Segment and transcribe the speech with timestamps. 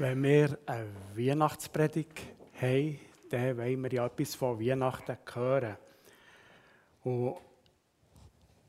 [0.00, 2.22] Wenn wir eine Weihnachtspredigt
[2.58, 5.76] haben, dann wollen wir ja etwas von Weihnachten hören.
[7.04, 7.36] Und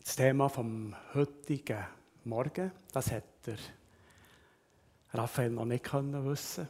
[0.03, 1.87] das Thema vom heutigen
[2.25, 3.23] Morgen, das hat
[5.13, 6.67] Raphael noch nicht können wissen,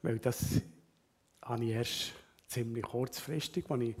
[0.00, 0.62] weil das
[1.42, 2.12] habe ich erst
[2.48, 3.94] ziemlich kurzfristig, als ich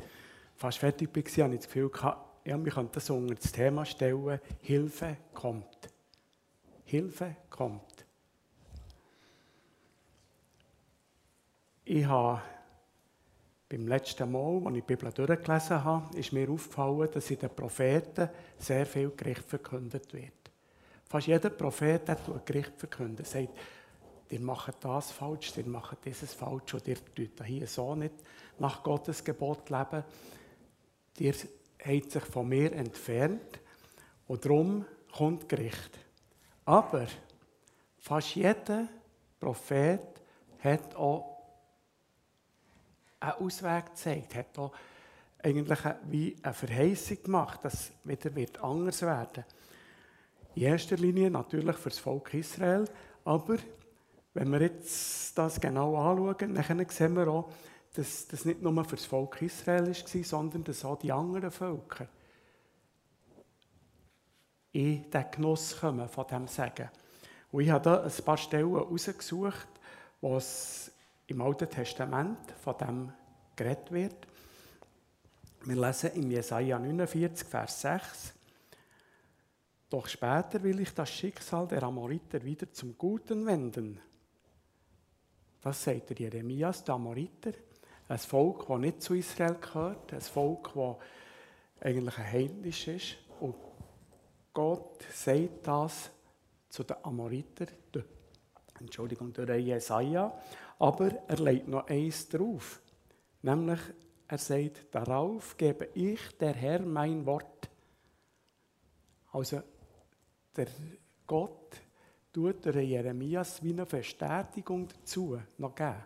[0.56, 3.84] fast fertig war, habe ich das Gefühl gehabt, ja, wir könnten das unter das Thema
[3.84, 5.90] stellen, Hilfe kommt.
[6.86, 7.89] Hilfe kommt.
[11.92, 12.40] Ich habe
[13.68, 17.50] beim letzten Mal, als ich die Bibel durchgelesen habe, ist mir aufgefallen, dass in den
[17.50, 20.52] Propheten sehr viel Gericht verkündet wird.
[21.06, 23.26] Fast jeder Prophet hat ein Gericht verkündet.
[23.26, 23.58] Er sagt,
[24.28, 28.14] ihr macht das falsch, ihr macht dieses falsch und ihr tut hier so nicht
[28.60, 30.04] nach Gottes Gebot leben.
[31.18, 31.34] Ihr
[31.84, 33.58] habt sich von mir entfernt
[34.28, 35.98] und darum kommt Gericht.
[36.66, 37.08] Aber
[37.98, 38.86] fast jeder
[39.40, 40.06] Prophet
[40.60, 41.29] hat auch
[43.20, 44.72] einen Ausweg gezeigt, hat auch
[45.42, 49.44] eigentlich wie eine Verheißung gemacht, dass wieder wird anders werden.
[50.54, 52.84] In erster Linie natürlich für das Volk Israel,
[53.24, 53.56] aber
[54.34, 57.50] wenn wir jetzt das genau anschauen, dann sehen wir auch,
[57.94, 62.06] dass das nicht nur für das Volk Israel war, sondern dass auch die anderen Völker
[64.72, 66.90] in den Genuss kommen von diesem Segen.
[67.50, 69.68] Und ich habe da ein paar Stellen herausgesucht,
[70.20, 70.92] wo es
[71.30, 73.12] im Alten Testament von dem
[73.54, 74.26] geredet wird.
[75.64, 78.34] Wir lesen in Jesaja 49, Vers 6.
[79.90, 84.00] Doch später will ich das Schicksal der Amoriter wieder zum Guten wenden.
[85.60, 87.52] Das sagt der Jeremias, der Amoriter.
[88.08, 90.96] Ein Volk, das nicht zu Israel gehört, ein Volk, das
[91.80, 93.16] eigentlich ein heidnisch ist.
[93.40, 93.54] Und
[94.52, 96.10] Gott sagt das
[96.68, 97.66] zu den Amoriter,
[98.80, 100.32] Entschuldigung, durch Jesaja.
[100.80, 102.80] Aber er legt noch eins drauf.
[103.42, 103.80] Nämlich,
[104.26, 107.68] er sagt, darauf gebe ich, der Herr, mein Wort.
[109.32, 109.62] Also,
[110.56, 110.68] der
[111.26, 111.76] Gott
[112.32, 116.02] tut der Jeremias wie eine Bestätigung dazu noch geben.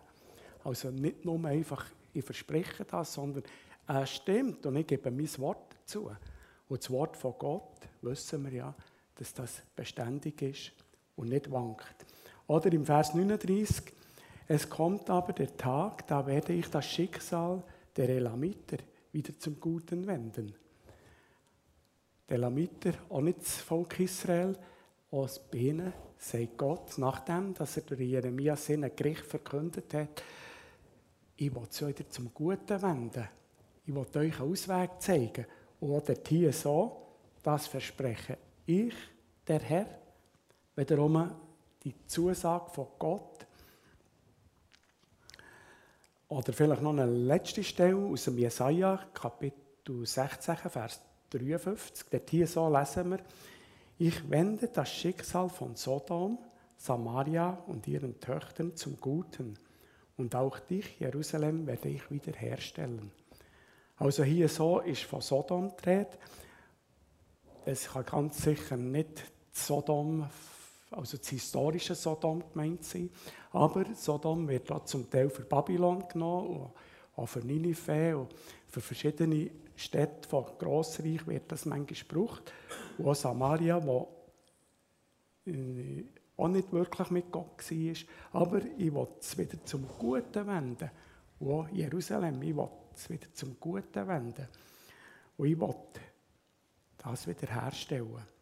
[0.63, 3.43] Also nicht nur einfach, ich verspreche das, sondern
[3.87, 6.11] es stimmt und ich gebe mein Wort dazu.
[6.67, 8.75] Und das Wort von Gott wissen wir ja,
[9.15, 10.73] dass das beständig ist
[11.15, 12.05] und nicht wankt.
[12.47, 13.93] Oder im Vers 39,
[14.47, 17.63] es kommt aber der Tag, da werde ich das Schicksal
[17.95, 18.77] der Elamiter
[19.11, 20.53] wieder zum Guten wenden.
[22.29, 24.55] Die Elamiter, auch nicht das Volk Israel,
[25.11, 30.23] aus Bienen, sagt Gott, nachdem dass er durch Jeremias ein Gericht verkündet hat,
[31.37, 33.27] ich will es wieder zum Guten wenden.
[33.85, 35.45] Ich will euch einen Ausweg zeigen.
[35.79, 37.05] Und hier so,
[37.43, 38.93] das verspreche ich,
[39.47, 39.87] der Herr,
[40.75, 41.31] wiederum
[41.83, 43.44] die Zusage von Gott,
[46.27, 52.07] oder vielleicht noch eine letzte Stelle aus dem Jesaja, Kapitel 16, Vers 53.
[52.09, 53.19] Dort hier so lesen wir,
[53.97, 56.39] ich wende das Schicksal von Sodom,
[56.77, 59.57] Samaria und ihren Töchtern zum Guten.
[60.17, 63.11] Und auch dich, Jerusalem, werde ich wiederherstellen.
[63.97, 66.05] Also hier so ist von Sodom die
[67.65, 70.27] Es kann ganz sicher nicht Sodom
[70.91, 73.09] also das historische Sodom gemeint sein.
[73.51, 76.71] Aber Sodom wird auch zum Teil für Babylon genommen und
[77.15, 78.33] auch für Ninive und
[78.67, 82.51] für verschiedene Städte von Grossreich wird das manchmal gebraucht.
[82.97, 84.07] Und auch Samaria, wo
[85.45, 86.03] äh,
[86.37, 88.41] auch nicht wirklich mit Gott war.
[88.41, 90.89] Aber ich will es wieder zum Guten wenden.
[91.39, 94.47] Und auch Jerusalem, ich will es wieder zum Guten wenden.
[95.37, 95.75] Und ich will
[96.97, 98.34] das wieder herstellen.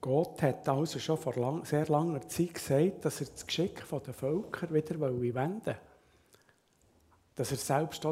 [0.00, 4.14] Gott hat also schon vor lang, sehr langer Zeit gesagt, dass er das Geschick der
[4.14, 5.76] Völker wieder wenden will.
[7.34, 8.06] Dass er selbst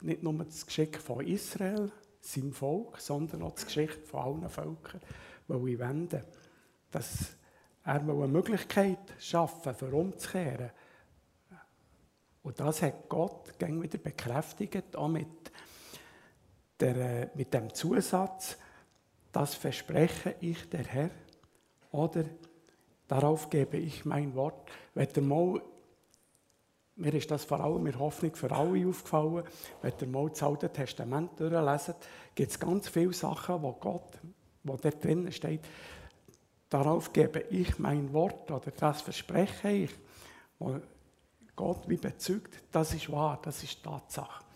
[0.00, 5.00] nicht nur das Geschick von Israel, seinem Volk, sondern auch das Geschick von allen Völkern
[5.48, 6.22] will wenden
[6.90, 7.36] Dass
[7.84, 10.70] er eine Möglichkeit schaffen für umzukehren.
[12.42, 15.28] Und das hat Gott wieder bekräftigt, auch mit,
[16.78, 18.56] der, mit dem Zusatz,
[19.32, 21.10] das verspreche ich der Herr.
[21.92, 22.24] Oder
[23.08, 24.70] darauf gebe ich mein Wort.
[24.94, 25.62] Wenn ihr mal,
[26.96, 29.44] mir ist das vor allem in Hoffnung für alle aufgefallen,
[29.82, 31.94] wenn ihr mal das Alte Testament durchlesen,
[32.34, 34.18] gibt es ganz viele Sachen, wo Gott,
[34.64, 35.62] wo da drinnen steht,
[36.68, 39.90] darauf gebe ich mein Wort oder das verspreche ich.
[40.58, 40.78] Wo
[41.56, 44.49] Gott wie bezeugt, das ist wahr, das ist Tatsache.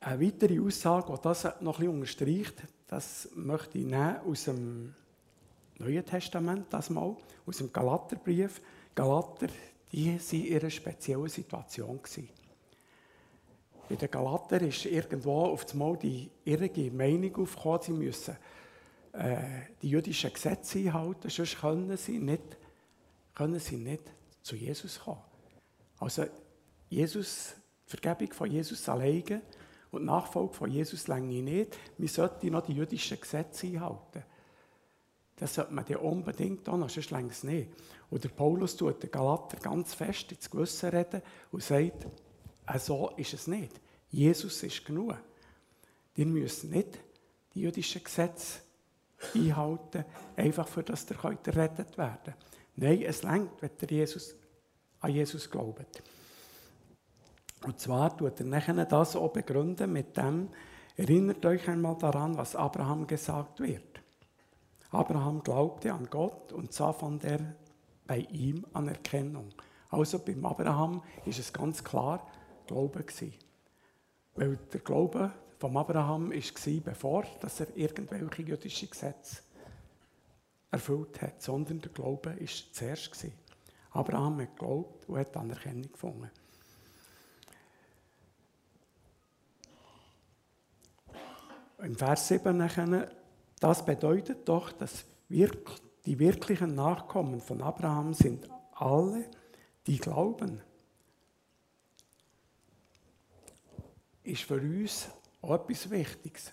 [0.00, 4.94] Eine weitere Aussage, die das noch bisschen unterstreicht, das möchte ich nehmen aus dem
[5.78, 7.16] Neuen Testament, das mal,
[7.46, 8.60] aus dem Galaterbrief.
[8.94, 9.48] Galater,
[9.92, 12.00] die waren in ihrer speziellen Situation.
[13.88, 18.36] Bei den Galater ist irgendwo auf einmal die irrige Meinung aufgekommen, sie müssen
[19.12, 19.36] äh,
[19.80, 22.56] die jüdischen Gesetze einhalten, sonst können sie, nicht,
[23.34, 24.02] können sie nicht
[24.42, 25.22] zu Jesus kommen.
[25.98, 26.26] Also
[26.88, 27.54] Jesus,
[27.86, 29.42] die Vergebung von Jesus alleine
[29.90, 31.76] und die Nachfolge von Jesus lange nicht.
[31.96, 34.22] Wir sollten noch die jüdischen Gesetze einhalten.
[35.36, 37.70] Das sollte man ja unbedingt tun, sonst längst es nicht.
[38.10, 42.06] Und der Paulus tut den Galater ganz fest ins Gewissen reden und sagt,
[42.66, 43.80] äh, so ist es nicht.
[44.10, 45.16] Jesus ist genug.
[46.16, 46.98] Ihr müsst nicht
[47.54, 48.60] die jüdischen Gesetze
[49.34, 50.04] einhalten,
[50.36, 52.34] einfach für das ihr könnt errettet werden.
[52.76, 54.34] Nein, es längt, wenn ihr Jesus,
[55.00, 56.02] an Jesus glaubt.
[57.64, 60.48] Und zwar tut er nachher das auch begründen mit dem,
[60.96, 64.00] erinnert euch einmal daran, was Abraham gesagt wird.
[64.90, 67.54] Abraham glaubte an Gott und sah von der
[68.06, 69.50] bei ihm Anerkennung.
[69.90, 72.26] Also beim Abraham ist es ganz klar
[72.66, 73.34] Glaube gewesen.
[74.34, 79.42] Weil der Glaube von Abraham war, bevor dass er irgendwelche jüdischen Gesetze
[80.70, 83.10] erfüllt hat, sondern der Glaube war zuerst.
[83.10, 83.32] Gewesen.
[83.90, 86.30] Abraham hat geglaubt und hat Anerkennung gefunden.
[91.78, 93.10] Im Vers 7 nachher,
[93.60, 99.24] das bedeutet doch, dass die wirklichen Nachkommen von Abraham sind alle,
[99.86, 100.60] die glauben.
[104.24, 105.08] Ist für uns
[105.40, 106.52] auch etwas Wichtiges.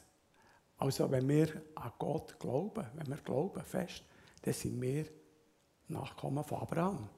[0.77, 4.04] Also wenn wir an Gott glauben, wenn wir glauben fest,
[4.44, 5.06] dann sind wir
[5.88, 7.10] Nachkommen von Abraham.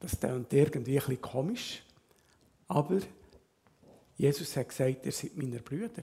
[0.00, 1.82] Das klingt irgendwie ein bisschen komisch,
[2.68, 3.00] aber
[4.16, 6.02] Jesus hat gesagt, ihr seid meine Brüder.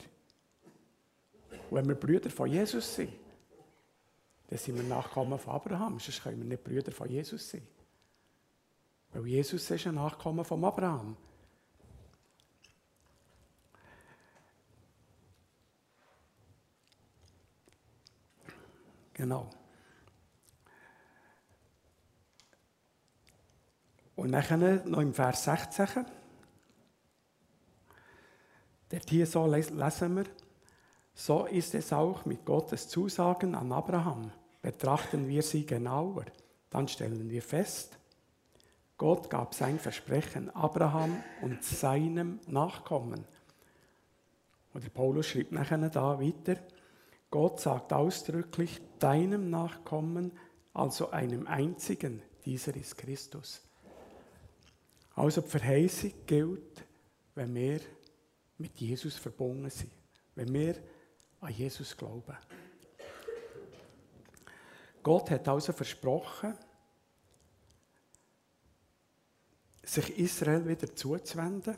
[1.71, 3.13] Und wenn wir Brüder von Jesus sind,
[4.49, 6.01] dann sind wir Nachkommen von Abraham.
[6.01, 7.65] Sonst können wir nicht Brüder von Jesus sein.
[9.13, 11.15] Weil Jesus ist ein Nachkommen von Abraham.
[19.13, 19.49] Genau.
[24.17, 26.05] Und dann noch im Vers 16.
[28.89, 30.25] Dort hier so lesen wir,
[31.13, 34.31] so ist es auch mit Gottes Zusagen an Abraham.
[34.61, 36.25] Betrachten wir sie genauer,
[36.69, 37.97] dann stellen wir fest,
[38.97, 43.25] Gott gab sein Versprechen Abraham und seinem Nachkommen.
[44.73, 46.57] Und der Paulus schreibt nachher da weiter,
[47.31, 50.31] Gott sagt ausdrücklich deinem Nachkommen,
[50.73, 53.61] also einem einzigen, dieser ist Christus.
[55.15, 56.85] Also die Verheißung gilt,
[57.33, 57.79] wenn wir
[58.59, 59.91] mit Jesus verbunden sind,
[60.35, 60.75] wenn wir
[61.41, 62.37] an Jesus glauben.
[65.03, 66.53] Gott hat also versprochen,
[69.83, 71.75] sich Israel wieder zuzuwenden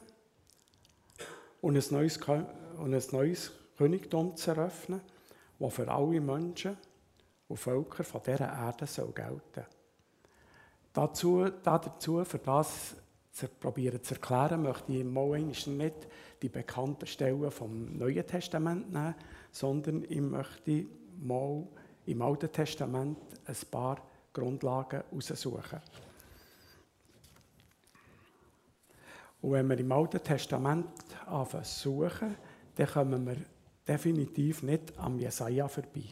[1.61, 5.01] und ein neues, und ein neues Königtum zu eröffnen,
[5.57, 6.77] das für alle Menschen
[7.47, 9.65] und Völker von dieser Erde soll gelten
[10.93, 12.95] dazu, dazu, für das
[13.31, 16.07] zu probieren zu erklären, möchte ich mal nicht
[16.41, 19.15] die bekannten Stellen vom Neuen Testament nehmen,
[19.53, 20.87] sondern ich möchte
[21.21, 21.65] mal
[22.07, 24.01] im Alten Testament ein paar
[24.33, 25.79] Grundlagen heraussuchen.
[29.41, 30.87] Und wenn wir im Alten Testament
[31.63, 32.35] suchen,
[32.75, 33.37] dann kommen wir
[33.87, 36.05] definitiv nicht am Jesaja vorbei.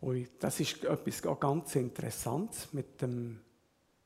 [0.00, 3.40] Und das ist etwas ganz Interessantes mit, dem,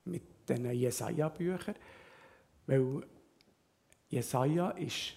[0.04, 1.75] mit diesen Jesaja-Büchern,
[2.66, 3.07] weil
[4.09, 5.14] Jesaja ist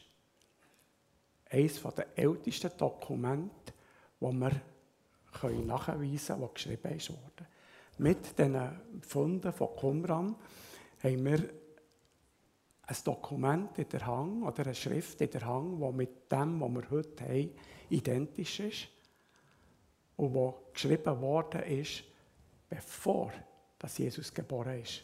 [1.52, 3.74] eines der ältesten Dokumente,
[4.20, 4.62] das wir
[5.66, 7.48] nachweisen können, das geschrieben wurde.
[7.98, 10.36] Mit diesen Funden von Qumran
[11.04, 11.50] haben wir
[12.84, 16.72] ein Dokument in der Hand oder eine Schrift in der Hand, die mit dem, was
[16.72, 17.52] wir heute haben,
[17.90, 18.88] identisch ist
[20.18, 22.04] und wo geschrieben worden ist,
[22.70, 23.32] bevor
[23.78, 25.04] dass Jesus geboren ist.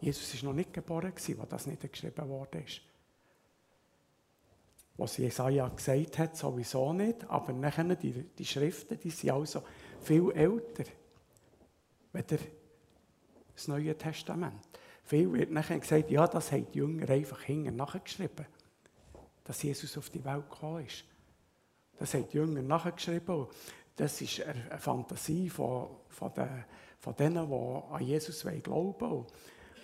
[0.00, 2.82] Jesus ist noch nicht geboren, als das nicht geschrieben worden ist
[4.96, 7.28] was Jesaja gesagt hat, sowieso nicht.
[7.28, 9.62] Aber nachher die, die Schriften, die sind also
[10.00, 10.84] viel älter
[12.12, 12.26] als
[13.54, 14.60] das Neue Testament.
[15.04, 18.46] Viel wird nachher gesagt, ja, das haben die Jünger einfach hinten nachgeschrieben,
[19.44, 21.04] dass Jesus auf die Welt gekommen ist.
[21.98, 23.46] Das haben die Jünger nachgeschrieben.
[23.96, 26.64] Das ist eine Fantasie von, von, den,
[26.98, 29.26] von denen, die an Jesus glauben wollen.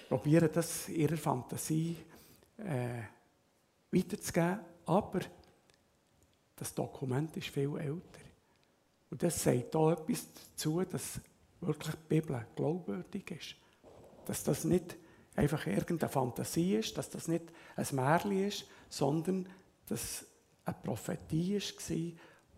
[0.09, 1.97] Probieren das ihrer Fantasie
[2.57, 3.03] äh,
[3.91, 4.61] weiterzugeben.
[4.88, 5.21] Aber
[6.57, 8.21] das Dokument ist viel älter.
[9.11, 11.21] Und das sagt auch etwas dazu, dass
[11.61, 13.57] wirklich die Bibel glaubwürdig ist.
[14.25, 14.97] Dass das nicht
[15.37, 17.45] einfach irgendeine Fantasie ist, dass das nicht
[17.76, 19.47] ein Märchen ist, sondern
[19.87, 20.25] dass
[20.64, 21.61] eine Prophetie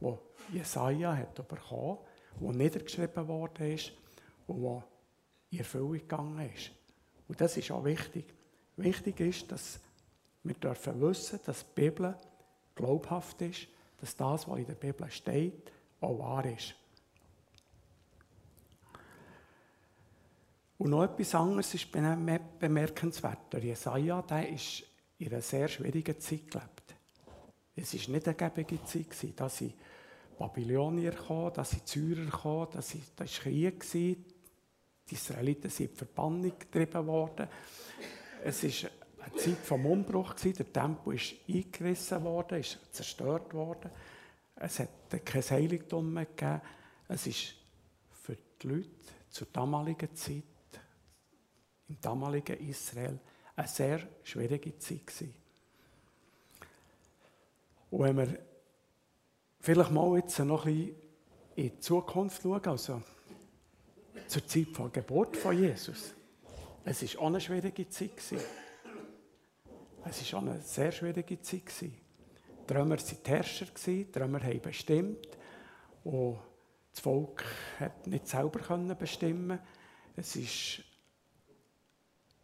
[0.01, 0.19] war,
[0.53, 1.99] die Jesaja hat bekommen,
[2.39, 3.93] die niedergeschrieben worden ist
[4.47, 4.85] und
[5.51, 6.71] die in Erfüllung gegangen ist.
[7.27, 8.25] Und das ist auch wichtig.
[8.77, 9.81] Wichtig ist, dass
[10.43, 12.17] wir dürfen wissen, dass die Bibel
[12.75, 13.69] glaubhaft ist,
[14.01, 15.71] dass das, was in der Bibel steht,
[16.01, 16.75] auch wahr ist.
[20.79, 23.53] Und noch etwas anderes ist bemerkenswert.
[23.53, 24.83] Der Jesaja der ist
[25.19, 26.95] in einer sehr schwierigen Zeit gelebt.
[27.77, 29.09] Es war nicht eine gebige Zeit.
[29.37, 29.75] Da sind
[30.39, 33.85] Babylonier gekommen, da sind Syrer gekommen, da war Krieg.
[33.93, 34.25] Die
[35.11, 37.47] Israeliten sind in Verbannung getrieben worden.
[38.43, 38.91] Es war
[39.23, 40.35] eine Zeit vom Umbruch.
[40.35, 43.91] Der Tempel ist eingerissen worden, ist zerstört worden.
[44.57, 44.89] Es hat
[45.25, 46.61] kein Heiligtum mehr gegeben.
[47.09, 47.55] Es ist
[48.11, 48.91] für die Leute
[49.31, 50.43] zur damaligen Zeit,
[51.89, 53.19] im damaligen Israel,
[53.57, 55.35] eine sehr schwierige Zeit gewesen.
[57.91, 58.39] Und wenn wir
[59.61, 60.97] vielleicht mal jetzt noch ein bisschen
[61.57, 63.03] in die Zukunft schauen, also
[64.29, 66.15] zur Zeit der Geburt von Jesus,
[66.85, 68.17] es war auch eine schwierige Zeit.
[68.17, 68.39] Gewesen.
[70.05, 71.63] Es war auch eine sehr schwierige Zeit.
[71.83, 75.29] Die Römer waren die Herrscher, die Römer haben bestimmt
[76.05, 76.39] und
[76.91, 77.45] das Volk
[77.79, 79.59] hat nicht selber bestimmen
[80.17, 80.85] Es war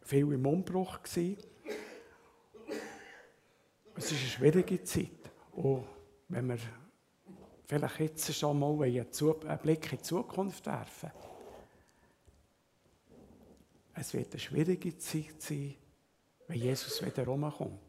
[0.02, 0.98] viel im Umbruch.
[1.04, 1.38] Es ist
[3.96, 5.30] eine schwierige Zeit.
[5.52, 5.86] Und
[6.28, 6.58] wenn wir
[7.66, 11.10] vielleicht jetzt schon mal einen Blick in die Zukunft werfen,
[13.94, 15.76] es wird eine schwierige Zeit sein,
[16.48, 17.80] wenn Jesus wieder herumkommt.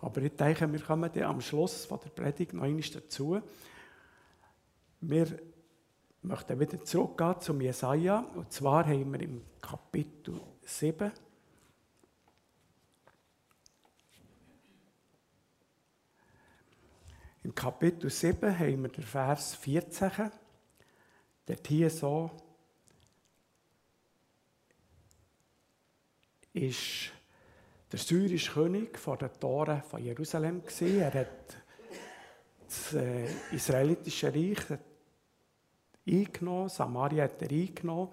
[0.00, 3.40] Aber ich denke, wir kommen dann am Schluss von der Predigt noch einmal dazu.
[5.00, 5.38] Wir
[6.22, 8.20] möchten wieder zurückgehen zum Jesaja.
[8.34, 11.12] Und zwar haben wir im Kapitel 7
[17.48, 20.10] Im Kapitel 7 haben wir den Vers 14.
[21.46, 22.30] Dort hier so
[26.52, 27.12] ist
[27.90, 31.00] der syrische König vor den Toren von Jerusalem gewesen.
[31.00, 31.56] Er hat
[32.66, 34.78] das äh, israelitische Reich
[36.06, 38.10] eingenommen, Samaria hat er eingenommen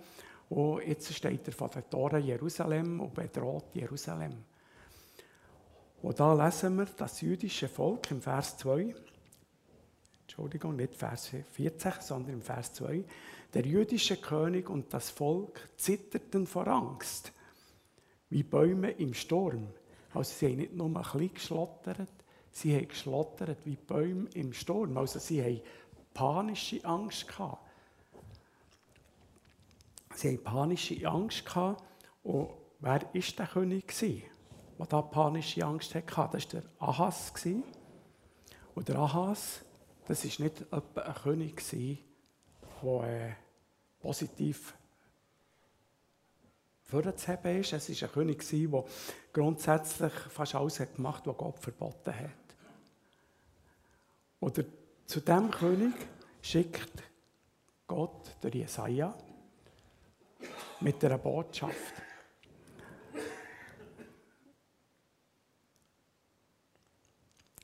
[0.49, 4.33] und jetzt steht er vor den Toren Jerusalem und bedroht Jerusalem.
[6.01, 8.95] Und da lesen wir das jüdische Volk im Vers 2.
[10.21, 13.03] Entschuldigung, nicht Vers 14, sondern im Vers 2.
[13.53, 17.31] Der jüdische König und das Volk zitterten vor Angst,
[18.29, 19.67] wie Bäume im Sturm.
[20.13, 22.09] Also sie haben nicht nur ein bisschen geschlottert,
[22.51, 24.97] sie haben geschlottert wie Bäume im Sturm.
[24.97, 25.61] Also sie haben
[26.13, 27.61] panische Angst gehabt.
[30.15, 31.83] Sie haben panische Angst gehabt.
[32.23, 36.07] Und wer war der König, der da panische Angst hatte?
[36.31, 37.33] Das war der Ahas.
[38.73, 39.65] Und der Ahas
[40.07, 43.33] das war nicht ein König, der äh,
[43.99, 44.75] positiv
[46.85, 47.73] vorzuheben ist.
[47.73, 48.83] Es war ein König, der
[49.33, 52.29] grundsätzlich fast alles gemacht hat, was Gott verboten hat.
[54.39, 54.63] Oder
[55.05, 55.93] zu dem König
[56.41, 57.03] schickt
[57.87, 59.15] Gott der Jesaja
[60.79, 61.93] mit einer Botschaft.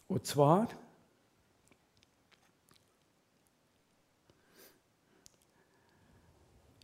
[0.08, 0.68] Und zwar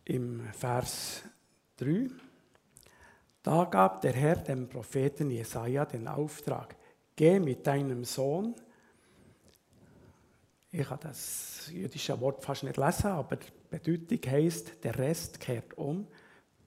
[0.06, 1.22] im Vers
[1.76, 2.08] 3.
[3.48, 6.76] Da gab der Herr dem Propheten Jesaja den Auftrag:
[7.16, 8.54] Geh mit deinem Sohn.
[10.70, 15.78] Ich kann das jüdische Wort fast nicht lesen, aber die Bedeutung heißt: Der Rest kehrt
[15.78, 16.06] um,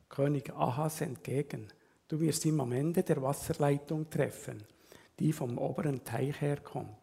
[0.09, 1.67] König Ahas entgegen.
[2.07, 4.63] Du wirst ihn am Ende der Wasserleitung treffen,
[5.19, 6.97] die vom oberen Teich herkommt,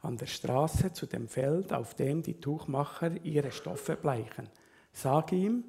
[0.00, 4.48] an der Straße zu dem Feld, auf dem die Tuchmacher ihre Stoffe bleichen.
[4.92, 5.62] Sag ihm,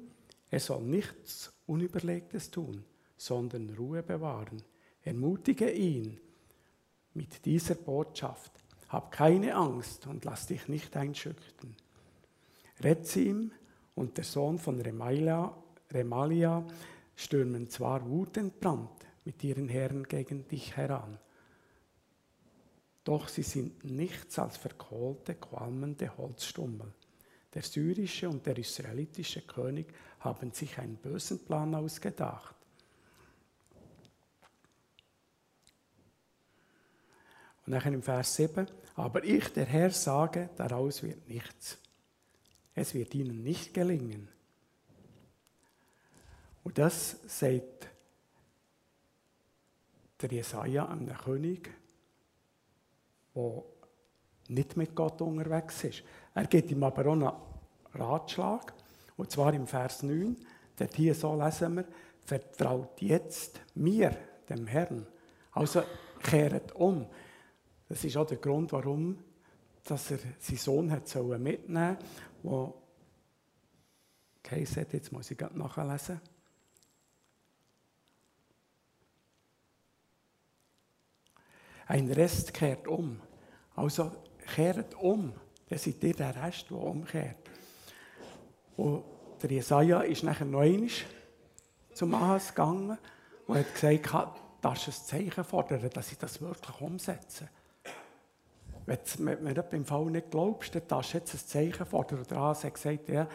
[0.50, 2.84] er soll nichts Unüberlegtes tun,
[3.18, 4.62] sondern Ruhe bewahren.
[5.02, 6.18] Ermutige ihn
[7.12, 8.52] mit dieser Botschaft.
[8.88, 11.76] Hab keine Angst und lass dich nicht einschüchtern.
[12.80, 13.52] Rezim
[13.94, 15.54] und der Sohn von Remalia,
[15.90, 16.66] Remalia
[17.16, 21.18] stürmen zwar wutentbrannt mit ihren Herren gegen dich heran,
[23.08, 26.92] doch sie sind nichts als verkohlte, qualmende Holzstummel.
[27.54, 32.54] Der syrische und der israelitische König haben sich einen bösen Plan ausgedacht.
[37.68, 41.76] Und nachher im Vers 7, aber ich, der Herr, sage, daraus wird nichts.
[42.74, 44.26] es wird ihnen nicht gelingen.
[46.64, 47.90] Und das sagt
[50.22, 51.68] der Jesaja einem König,
[53.34, 53.62] der
[54.48, 56.02] nicht mit Gott unterwegs ist.
[56.34, 57.32] Er gibt ihm aber auch einen
[57.92, 58.72] Ratschlag,
[59.18, 60.38] und zwar im Vers 9,
[60.78, 61.84] dort hier so lesen wir,
[62.24, 64.16] vertraut jetzt mir,
[64.48, 65.06] dem Herrn.
[65.52, 65.82] Also
[66.22, 67.06] kehrt um.
[67.88, 69.18] Das ist auch der Grund, warum
[69.88, 71.96] dass er seinen Sohn mitnehmen
[72.42, 72.74] sollen, der
[74.42, 76.20] geheißen jetzt muss ich nachlesen.
[81.86, 83.18] Ein Rest kehrt um.
[83.74, 84.12] Also
[84.54, 85.32] kehrt um.
[85.68, 87.36] Dann seid ihr der Rest, der umkehrt.
[88.76, 89.04] Und
[89.42, 90.90] der Jesaja ist nachher noch einmal
[91.94, 92.98] zum Ahas gegangen
[93.46, 97.48] und hat gesagt, darfst du ein Zeichen fordern, dass ich das wirklich umsetze.
[98.88, 102.24] Wenn du beim Fall nicht glaubst, dann darfst du jetzt ein Zeichen fordern.
[102.30, 103.28] Der Ahas hat gesagt, ja,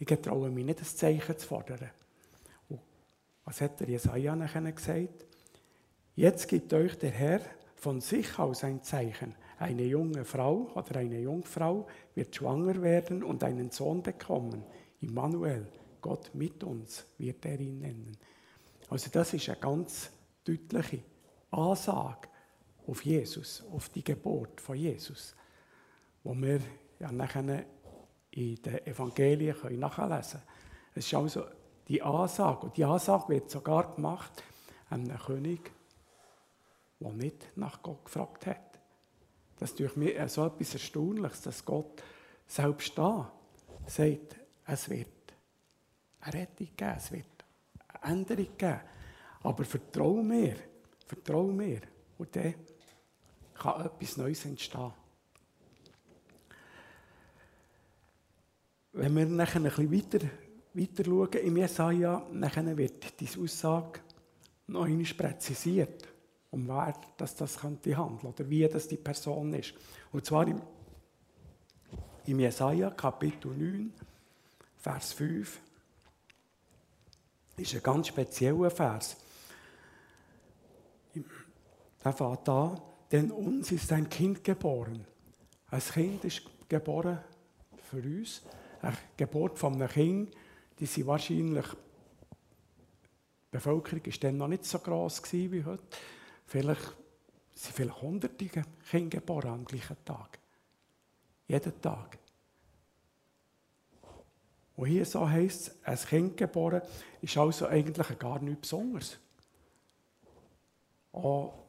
[0.00, 1.90] ich traue mich nicht, ein Zeichen zu fordern.
[2.68, 2.80] Und
[3.44, 5.24] was hat der Jesaja nachher gesagt?
[6.16, 7.40] Jetzt gibt euch der Herr
[7.76, 9.36] von sich aus ein Zeichen.
[9.60, 11.86] Eine junge Frau oder eine Jungfrau
[12.16, 14.64] wird schwanger werden und einen Sohn bekommen.
[15.00, 15.68] Immanuel,
[16.00, 18.16] Gott mit uns, wird er ihn nennen.
[18.90, 20.10] Also das ist eine ganz
[20.44, 21.02] deutliche
[21.52, 22.28] Ansage
[22.86, 25.34] auf Jesus, auf die Geburt von Jesus,
[26.22, 26.60] wo wir
[26.98, 27.66] ja nachher
[28.30, 30.48] in den Evangelien nachlesen können.
[30.94, 31.44] Es ist also
[31.88, 34.42] die Ansage, und die Ansage wird sogar gemacht
[34.90, 35.72] an einem König,
[37.00, 38.78] der nicht nach Gott gefragt hat.
[39.58, 42.02] Das ist durch mich so etwas Erstaunliches, dass Gott
[42.46, 43.32] selbst da
[43.86, 45.08] sagt, es wird
[46.20, 47.26] eine Rettung geben, es wird
[48.02, 48.80] eine Änderung geben.
[49.42, 50.56] Aber vertraue mir,
[51.06, 51.80] vertraue mir.
[52.18, 52.54] Und dann
[53.58, 54.92] kann etwas Neues entstehen.
[58.92, 60.26] Wenn wir nachher ein bisschen weiter,
[60.72, 64.00] weiter schauen im Jesaja, dann wird diese Aussage
[64.68, 66.08] noch einmal präzisiert
[66.50, 69.74] um wer dass das könnte handeln oder wie das die Person ist.
[70.12, 70.62] Und zwar im,
[72.24, 73.92] im Jesaja Kapitel 9,
[74.78, 75.60] Vers 5,
[77.58, 79.16] ist ein ganz spezieller Vers.
[82.02, 82.80] Da fängt an,
[83.12, 85.04] denn uns ist ein Kind geboren.
[85.70, 87.18] Ein Kind ist geboren
[87.82, 88.42] für uns.
[88.82, 90.34] Eine Geburt von einem Kind,
[90.78, 95.82] die sie wahrscheinlich, die Bevölkerung war dann noch nicht so groß wie heute.
[96.44, 96.96] Vielleicht
[97.54, 98.48] sind vielleicht hunderte
[98.90, 100.38] Kinder geboren am gleichen Tag.
[101.48, 102.18] Jeden Tag.
[104.76, 106.82] Und hier so heisst es, ein Kind geboren
[107.22, 109.18] ist also eigentlich gar nichts Besonderes.
[111.12, 111.65] Auch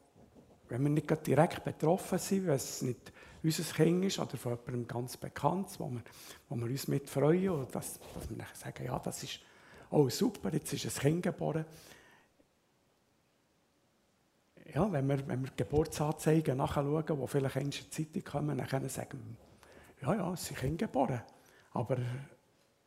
[0.68, 4.86] wenn wir nicht direkt betroffen sind, wenn es nicht unser Kind ist oder von jemandem
[4.86, 6.02] ganz bekannt, wo wir,
[6.48, 9.40] wo wir uns mit freuen und dass, dass wir sagen, ja, das ist
[9.90, 11.64] oh, super, jetzt ist ein Kind geboren
[14.74, 18.82] ja, wenn wir, wenn wir Geburtsanzeigen nachschauen, die vielleicht in der Zeitung kommen, dann können
[18.84, 19.36] wir sagen,
[20.02, 21.22] ja, ja, sie sind geboren.
[21.72, 21.96] Aber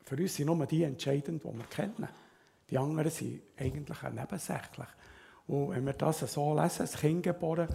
[0.04, 2.08] für uns sind nur die entscheidend, die wir kennen.
[2.70, 4.88] Die anderen sind eigentlich nebensächlich.
[5.52, 7.68] Und wenn wir das so lesen, das Kind geboren,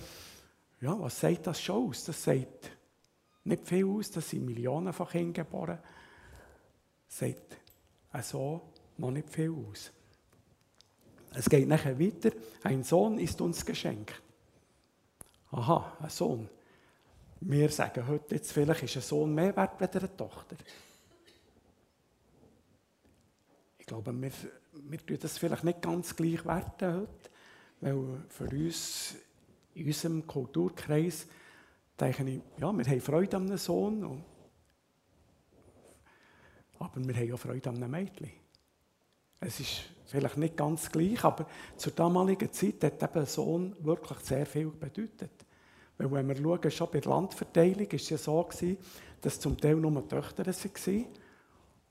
[0.81, 2.05] ja, was sagt das schon aus?
[2.05, 2.71] Das sagt
[3.45, 5.79] nicht viel aus, das sind Millionen von Kindern geboren.
[7.07, 7.59] Das sagt
[8.23, 8.63] so
[8.97, 9.93] noch nicht viel aus.
[11.35, 12.31] Es geht nachher weiter.
[12.63, 14.23] Ein Sohn ist uns geschenkt.
[15.51, 16.49] Aha, ein Sohn.
[17.43, 20.57] Wir sagen heute jetzt, vielleicht ist ein Sohn mehr wert als eine Tochter.
[23.77, 24.33] Ich glaube, wir,
[24.73, 27.31] wir tun das vielleicht nicht ganz gleich werten heute,
[27.81, 29.17] weil für uns,
[29.75, 31.27] in unserem Kulturkreis,
[31.99, 34.25] denke ich, ja, wir haben Freude an einem Sohn,
[36.79, 38.31] aber wir haben auch Freude an einem Mädchen.
[39.41, 44.19] Es ist vielleicht nicht ganz gleich, aber zur damaligen Zeit hat eben ein Sohn wirklich
[44.21, 45.45] sehr viel bedeutet.
[45.99, 48.79] Weil wenn wir schauen, schon bei der Landverteilung war es ja so, gewesen,
[49.21, 51.07] dass zum Teil nur Töchter waren.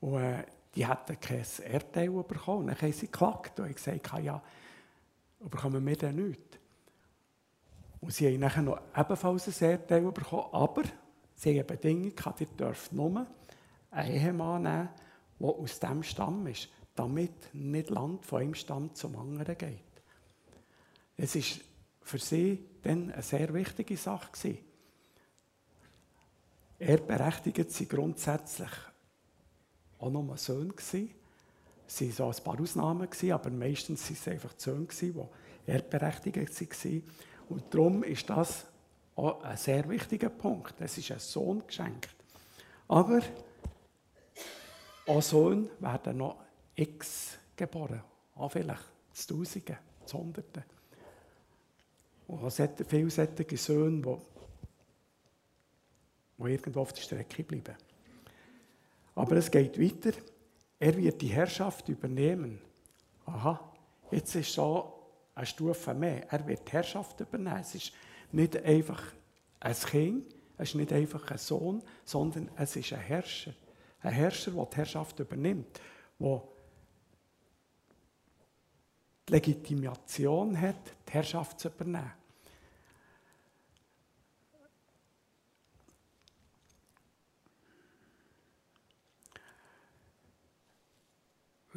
[0.00, 0.44] Und äh,
[0.74, 2.68] die hatten kein Erdteil bekommen.
[2.68, 4.42] Dann haben sie geklagt und gesagt, ja,
[5.40, 6.58] bekommen wir denn nichts.
[8.00, 10.82] Und sie haben dann noch ebenfalls ein Erdteil bekommen, aber
[11.34, 13.26] sie haben eine Bedingung gehabt, ihr dürft nur
[13.90, 14.88] einen Ehemann nehmen,
[15.38, 19.78] der aus diesem Stamm ist damit nicht Land von einem Stamm zum anderen geht.
[21.16, 21.60] Es ist
[22.02, 24.58] für sie dann eine sehr wichtige Sache gewesen.
[26.78, 28.70] Erbberechtigt sie grundsätzlich
[29.98, 31.14] auch nur Söhne gewesen.
[31.86, 35.14] Es waren so ein paar Ausnahmen, aber meistens waren es einfach Söhne, die
[35.66, 36.36] erbberechtigt
[36.84, 37.02] waren.
[37.48, 38.66] Und darum ist das
[39.14, 40.74] auch ein sehr wichtiger Punkt.
[40.80, 42.14] Es ist ein Sohn geschenkt.
[42.88, 43.20] Aber
[45.06, 46.36] auch Söhne werden noch
[46.74, 48.02] x geboren.
[48.34, 50.64] Auch vielleicht zu Tausenden, zu Hunderten.
[52.26, 52.52] Und auch
[52.88, 54.16] viele solche Söhne, die,
[56.38, 57.76] die irgendwo auf der Strecke bleiben.
[59.14, 60.18] Aber es geht weiter.
[60.78, 62.60] Er wird die Herrschaft übernehmen.
[63.24, 63.72] Aha,
[64.10, 64.92] jetzt ist so
[65.34, 66.30] eine Stufe mehr.
[66.30, 67.60] Er wird die Herrschaft übernehmen.
[67.60, 67.92] Es ist
[68.32, 69.02] nicht einfach
[69.60, 73.54] ein Kind, es ist nicht einfach ein Sohn, sondern es ist ein Herrscher.
[74.00, 75.80] Ein Herrscher, der die Herrschaft übernimmt,
[76.18, 76.42] der
[79.28, 80.76] die Legitimation hat,
[81.08, 82.12] die Herrschaft zu übernehmen.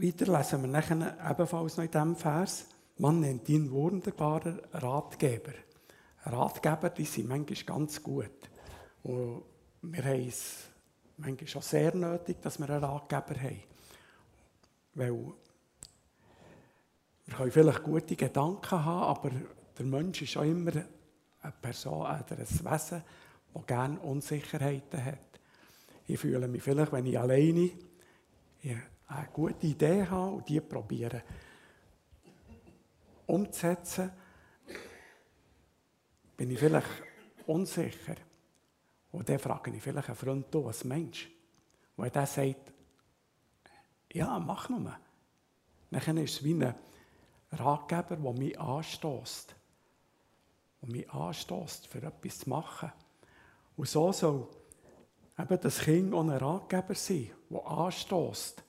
[0.01, 2.65] Weiter lesen wir nachher ebenfalls noch in diesem Vers,
[2.97, 5.53] man nennt ihn wunderbarer Ratgeber.
[6.25, 8.49] Ratgeber, die sind manchmal ganz gut.
[9.03, 9.43] Und
[9.81, 10.65] wir haben es
[11.17, 13.63] manchmal schon sehr nötig, dass wir einen Ratgeber haben.
[14.95, 15.33] Weil
[17.25, 19.31] wir können vielleicht gute Gedanken haben, aber
[19.77, 20.71] der Mensch ist auch immer
[21.41, 23.03] eine Person oder ein Wesen,
[23.53, 25.19] das gerne Unsicherheiten hat.
[26.07, 27.71] Ich fühle mich vielleicht, wenn ich alleine
[29.09, 31.23] eine gute Idee habe und die probiere
[33.25, 34.11] umzusetzen,
[36.37, 36.87] bin ich vielleicht
[37.47, 38.15] unsicher.
[39.11, 41.29] Und dann frage ich vielleicht einen Freund, du, was Mensch?
[41.95, 42.71] Und der sagt,
[44.13, 44.95] ja, mach nur.
[45.91, 46.75] Dann ist es wie ein
[47.51, 49.55] Ratgeber, der mich anstößt.
[50.81, 52.91] Und mich anstößt, für etwas zu machen.
[53.75, 54.47] Und so soll
[55.37, 58.63] eben das Kind auch ein Ratgeber sein, der anstößt,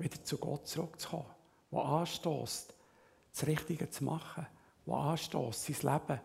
[0.00, 1.26] wieder zu Gott zurückzukommen,
[1.70, 2.74] der anstößt,
[3.32, 4.46] das Richtige zu machen,
[4.86, 6.20] der anstößt, sein Leben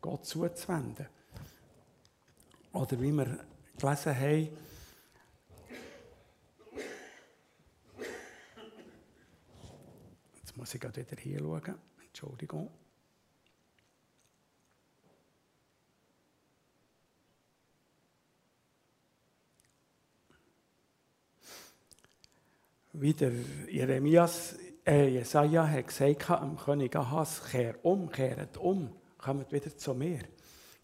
[0.00, 1.06] Gott zuzuwenden.
[2.72, 3.44] Oder wie wir
[3.78, 4.48] gelesen haben,
[10.36, 11.74] jetzt muss ich gerade wieder hier schauen,
[12.06, 12.70] Entschuldigung.
[22.92, 23.32] Wie der
[23.68, 29.94] Jeremias, äh, Jesaja hat gesagt am König Ahas, kehr um, kehret um, kommt wieder zu
[29.94, 30.20] mir.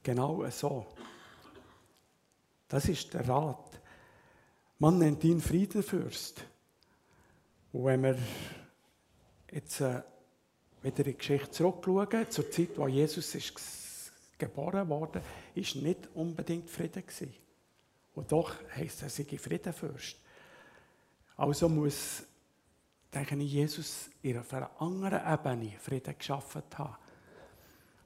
[0.03, 0.87] Genau so.
[2.69, 3.81] Das ist der Rat.
[4.79, 6.45] Man nennt ihn Friedenfürst.
[7.73, 8.19] Und wenn wir
[9.51, 10.03] jetzt äh,
[10.83, 15.23] wieder in die Geschichte zurückschauen, zur Zeit, wo Jesus ist geboren wurde,
[15.55, 17.03] ist nicht unbedingt Frieden.
[18.15, 20.19] Und doch heisst er, sei Friedenfürst.
[21.37, 22.23] Also muss,
[23.13, 26.97] denke ich, Jesus auf einer anderen Ebene Frieden geschaffen haben.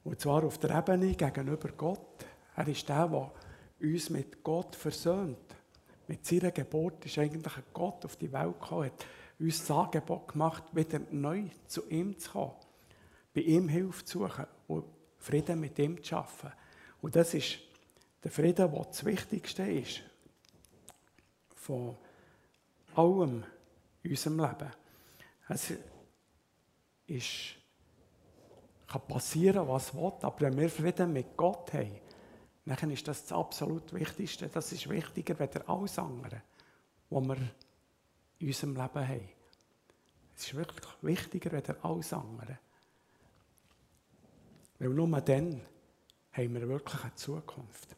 [0.03, 2.25] Und zwar auf der Ebene gegenüber Gott.
[2.55, 3.31] Er ist der, der
[3.79, 5.37] uns mit Gott versöhnt.
[6.07, 9.05] Mit seiner Geburt ist eigentlich ein Gott auf die Welt gekommen, hat
[9.39, 12.53] uns das Angebot gemacht, wieder neu zu ihm zu kommen,
[13.33, 14.85] bei ihm Hilfe zu suchen und
[15.17, 16.51] Frieden mit ihm zu schaffen.
[17.01, 17.59] Und das ist
[18.23, 20.01] der Frieden, der das Wichtigste ist
[21.55, 21.95] von
[22.97, 23.43] allem
[24.03, 24.71] in unserem Leben.
[25.47, 25.73] Es
[27.07, 27.55] ist,
[28.87, 31.99] kann passieren, was will, aber wenn wir Frieden mit Gott haben,
[32.65, 34.47] dann ist das das absolut Wichtigste.
[34.47, 36.41] Das ist wichtiger als alles andere,
[37.09, 37.37] was wir
[38.39, 39.29] in unserem Leben haben.
[40.35, 42.59] Es ist wirklich wichtiger als alles andere.
[44.79, 45.61] Weil nur dann
[46.31, 47.95] haben wir wirklich eine Zukunft.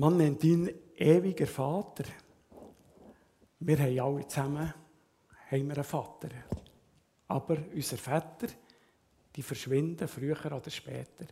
[0.00, 2.04] Man nennt ihn ewiger Vater.
[3.58, 4.72] Wir haben alle zusammen
[5.50, 6.30] haben wir einen Vater.
[7.28, 8.46] Aber unser Vater
[9.36, 11.26] die verschwinden früher oder später.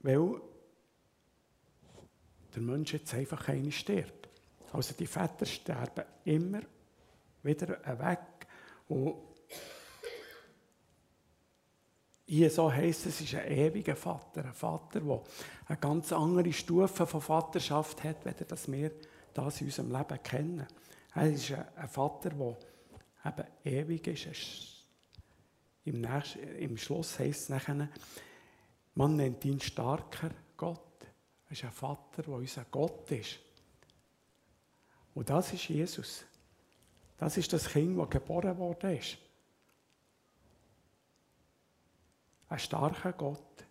[0.00, 0.40] Weil
[2.54, 4.30] der Mensch jetzt einfach keine stirbt.
[4.72, 6.62] Also die Väter sterben immer
[7.42, 8.46] wieder weg.
[8.88, 9.31] Und
[12.48, 14.44] so heisst es, ist ein ewiger Vater.
[14.44, 15.22] Ein Vater, der
[15.66, 18.90] eine ganz andere Stufe von Vaterschaft hat, das wir
[19.34, 20.66] das in unserem Leben kennen.
[21.14, 22.56] Er ist ein Vater, der
[23.26, 24.86] eben ewig ist.
[25.84, 27.88] Im, nächsten, im Schluss heißt es nachher,
[28.94, 30.80] man nennt ihn starker Gott.
[31.46, 33.40] Er ist ein Vater, der unser Gott ist.
[35.14, 36.24] Und das ist Jesus.
[37.18, 39.18] Das ist das Kind, das geboren worden ist.
[42.52, 43.64] Ein starker Gott,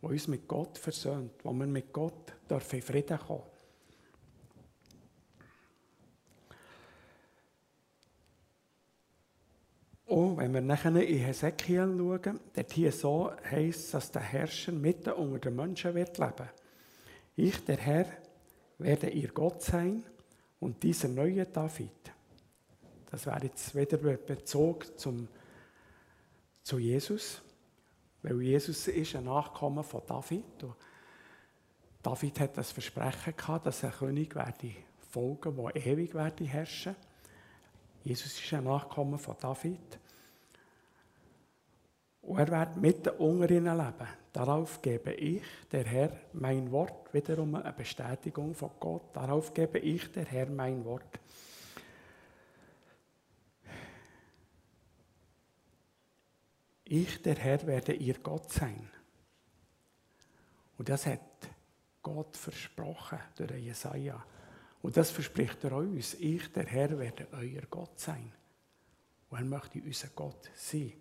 [0.00, 3.42] der uns mit Gott versöhnt, wo wir mit Gott in Frieden kommen
[10.04, 15.10] Und wenn wir nachher in Hesekiel schauen, dort hier so heisst, dass der Herrscher mitten
[15.14, 16.48] unter den Menschen wird leben.
[17.34, 18.06] Ich, der Herr,
[18.78, 20.04] werde ihr Gott sein
[20.60, 21.90] und dieser neue David.
[23.10, 25.26] Das wäre jetzt wieder Bezug zum,
[26.66, 27.40] zu Jesus,
[28.22, 30.64] weil Jesus ist ein Nachkommen von David.
[30.64, 30.74] Und
[32.02, 34.72] David hat das Versprechen gehabt, dass er König werde
[35.08, 36.96] folgen, der ewig werde herrschen.
[38.02, 40.00] Jesus ist ein Nachkommen von David.
[42.22, 44.08] Und er wird mitten unter ihnen leben.
[44.32, 47.14] Darauf gebe ich, der Herr, mein Wort.
[47.14, 49.14] Wiederum eine Bestätigung von Gott.
[49.14, 51.20] Darauf gebe ich, der Herr, mein Wort.
[56.88, 58.88] Ich, der Herr, werde ihr Gott sein.
[60.78, 61.20] Und das hat
[62.00, 64.24] Gott versprochen durch Jesaja.
[64.82, 66.14] Und das verspricht er uns.
[66.14, 68.32] Ich, der Herr, werde euer Gott sein.
[69.30, 70.92] Und er möchte unser Gott sein.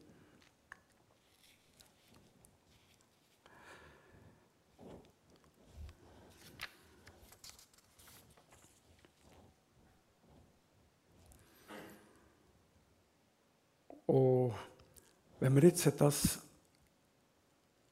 [14.08, 14.56] Und
[15.46, 16.40] wenn wir jetzt das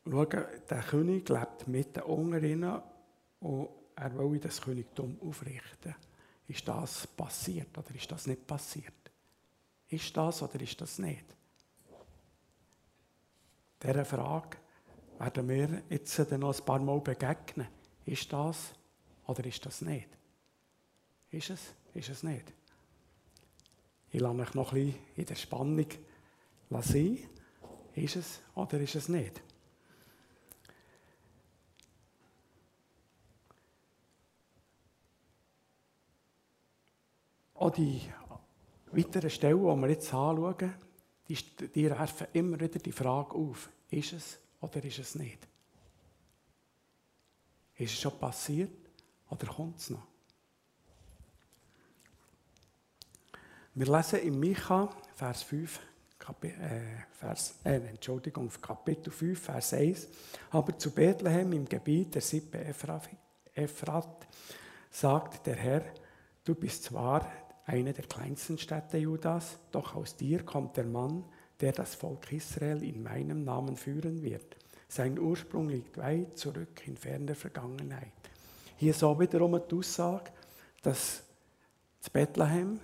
[0.03, 2.81] schauen, der König lebt mitten unter ihnen
[3.41, 5.93] und er will das Königtum aufrichten.
[6.47, 9.11] Ist das passiert oder ist das nicht passiert?
[9.87, 11.25] Ist das oder ist das nicht?
[13.83, 14.57] Dieser Frage
[15.19, 17.67] werden wir jetzt noch ein paar Mal begegnen.
[18.03, 18.73] Ist das
[19.27, 20.09] oder ist das nicht?
[21.29, 21.61] Ist es?
[21.93, 22.51] Ist es nicht?
[24.09, 25.87] Ich lasse mich noch ein bisschen in der Spannung
[26.81, 27.19] sein.
[27.95, 29.41] Ist es oder ist es nicht?
[37.53, 38.01] Auch die
[38.91, 40.73] weiteren Stellen, die wir jetzt anschauen,
[41.27, 41.37] die,
[41.75, 45.47] die werfen immer wieder die Frage auf, ist es oder ist es nicht?
[47.75, 48.71] Ist es schon passiert
[49.29, 50.07] oder kommt es noch?
[53.75, 55.92] Wir lesen in Micha, Vers 5, Kapi äh,
[57.11, 60.07] Vers, äh, Entschuldigung, Kapitel 5, Vers 1.
[60.51, 62.59] Aber zu Bethlehem im Gebiet der Sippe
[63.55, 64.27] Ephrat
[64.89, 65.83] sagt der Herr,
[66.45, 67.29] du bist zwar
[67.65, 71.23] eine der kleinsten Städte Judas, doch aus dir kommt der Mann,
[71.59, 74.57] der das Volk Israel in meinem Namen führen wird.
[74.87, 78.11] Sein Ursprung liegt weit zurück in ferner Vergangenheit.
[78.77, 80.31] Hier so wiederum die Aussage,
[80.81, 81.23] dass
[81.99, 82.79] zu Bethlehem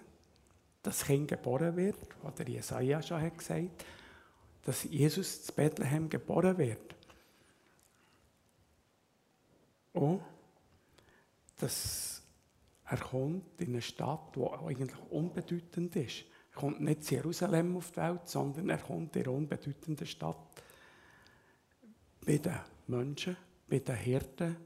[0.82, 3.86] das Kind geboren wird, was der Jesaja schon hat gesagt,
[4.64, 6.96] dass Jesus zu Bethlehem geboren wird.
[9.94, 10.22] Und
[11.58, 12.22] dass
[12.86, 16.26] er kommt in eine Stadt, die eigentlich unbedeutend ist.
[16.54, 20.38] Er kommt nicht zu Jerusalem auf die Welt, sondern er kommt in eine unbedeutende Stadt.
[22.26, 23.38] Bei den Menschen,
[23.68, 24.58] bei den Hirten,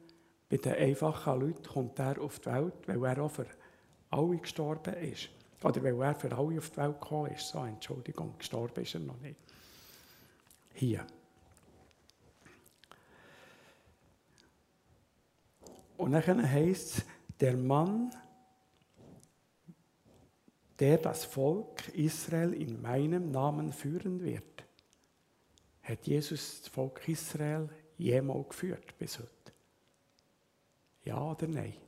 [0.50, 3.48] bei den einfachen Leuten kommt er auf die Welt, weil er auch für
[4.10, 5.30] alle gestorben ist.
[5.64, 7.48] Oder weil er für alle auf die Welt gekommen ist.
[7.48, 9.40] So, Entschuldigung, gestorben ist er noch nicht.
[10.74, 11.06] Hier.
[15.98, 17.06] Und dann heißt es,
[17.40, 18.14] der Mann,
[20.80, 24.66] der das Volk Israel in meinem Namen führen wird.
[25.82, 29.30] Hat Jesus das Volk Israel jemals geführt bis heute?
[31.06, 31.83] Ja oder nein?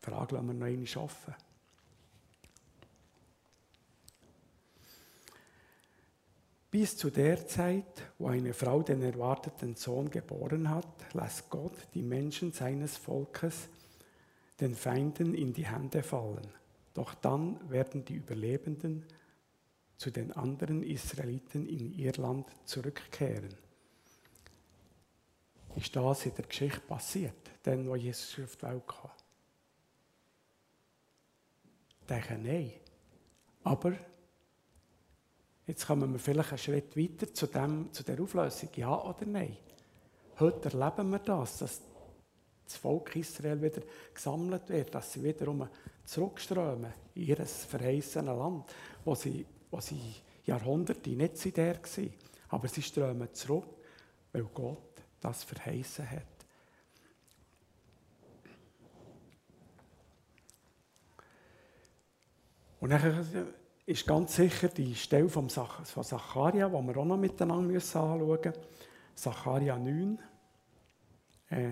[0.00, 1.34] Frage lassen wir noch einmal offen.
[6.70, 12.02] Bis zu der Zeit, wo eine Frau den erwarteten Sohn geboren hat, lässt Gott die
[12.02, 13.68] Menschen seines Volkes
[14.60, 16.46] den Feinden in die Hände fallen.
[16.94, 19.04] Doch dann werden die Überlebenden
[19.96, 23.54] zu den anderen Israeliten in ihr Land zurückkehren.
[25.76, 29.10] Ist das in der Geschichte passiert, denn wo Jesus auf die Welt kam?
[32.10, 32.72] Denke, nein.
[33.64, 33.92] Aber
[35.66, 39.56] jetzt kommen wir vielleicht einen Schritt weiter zu, dem, zu der Auflösung, ja oder nein.
[40.38, 41.80] Heute erleben wir das, dass
[42.64, 43.82] das Volk Israel wieder
[44.14, 45.68] gesammelt wird, dass sie wiederum
[46.04, 50.00] zurückströmen in ihr verheißenes Land, wo sie, wo sie
[50.44, 52.14] Jahrhunderte nicht sind der waren.
[52.48, 53.66] Aber sie strömen zurück,
[54.32, 56.29] weil Gott das verheißen hat.
[62.80, 63.52] Und dann
[63.86, 68.52] ist ganz sicher die Stelle von Zacharia, die wir auch noch miteinander anschauen müssen.
[69.14, 70.18] Zacharia 9.
[71.50, 71.70] Äh,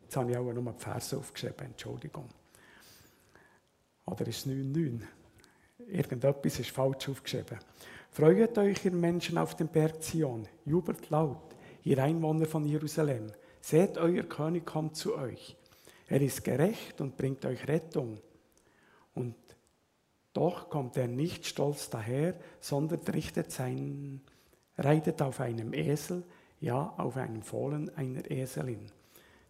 [0.00, 2.28] jetzt habe ich auch noch die Verse aufgeschrieben, Entschuldigung.
[4.06, 5.02] Oder ist es 9,9?
[5.86, 7.58] Irgendetwas ist falsch aufgeschrieben.
[8.10, 13.32] Freut euch, ihr Menschen auf dem Berg Zion, jubelt laut, ihr Einwohner von Jerusalem.
[13.60, 15.56] Seht, euer König kommt zu euch.
[16.12, 18.18] Er ist gerecht und bringt euch Rettung.
[19.14, 19.34] Und
[20.34, 24.20] doch kommt er nicht stolz daher, sondern richtet sein,
[24.76, 26.22] reitet auf einem Esel,
[26.60, 28.92] ja, auf einem Fohlen einer Eselin.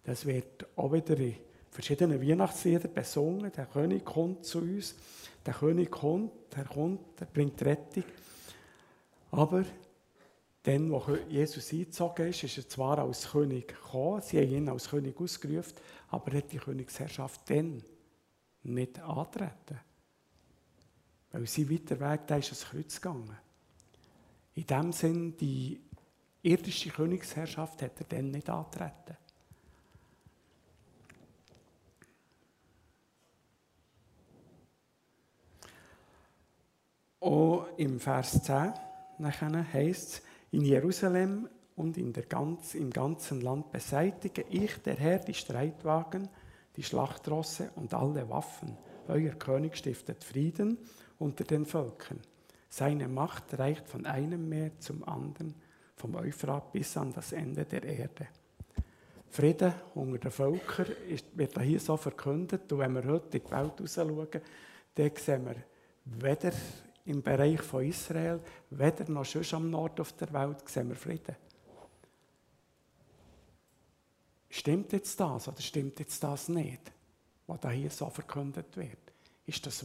[0.05, 1.35] Das wird auch wieder in
[1.68, 3.51] verschiedenen Weihnachtsliedern besungen.
[3.51, 4.94] Der König kommt zu uns,
[5.44, 8.05] der König kommt, er kommt, er bringt Rettung.
[9.33, 9.64] Aber
[10.62, 14.88] dann, wo Jesus eingezogen ist, ist er zwar als König gekommen, sie haben ihn als
[14.88, 15.75] König ausgerufen,
[16.09, 17.83] aber er hat die Königsherrschaft dann
[18.62, 19.81] nicht antreten.
[21.33, 23.37] Weil sein weiter Weg, der ist ans Kreuz gegangen.
[24.55, 25.81] In dem Sinn, die
[26.42, 29.16] irdische Königsherrschaft hat er dann nicht antreten.
[37.20, 38.75] Auch im Vers 10
[39.72, 40.22] heißt es,
[40.53, 46.29] in Jerusalem und in der ganz, im ganzen Land beseitige ich, der Herr, die Streitwagen,
[46.77, 48.77] die Schlachtrosse und alle Waffen.
[49.09, 50.79] Euer König stiftet Frieden
[51.19, 52.21] unter den Völkern.
[52.69, 55.55] Seine Macht reicht von einem Meer zum anderen,
[55.97, 58.29] vom Euphrat bis an das Ende der Erde.
[59.31, 60.87] Frieden unter den Völkern
[61.35, 62.71] wird hier so verkündet.
[62.71, 64.29] Und wenn wir heute in die Welt schauen,
[64.95, 65.57] dann sehen wir
[66.05, 66.53] weder
[67.05, 71.37] im Bereich von Israel, weder noch sonst am Nord auf der Welt, sehen wir Frieden.
[74.49, 76.93] Stimmt jetzt das oder stimmt jetzt das nicht,
[77.47, 78.99] was da hier so verkündet wird?
[79.47, 79.85] Ist das,